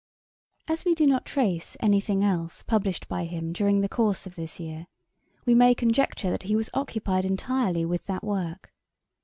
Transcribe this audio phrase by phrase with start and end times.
[0.67, 4.33] As we do not trace any thing else published by him during the course of
[4.33, 4.87] this year,
[5.45, 8.73] we may conjecture that he was occupied entirely with that work.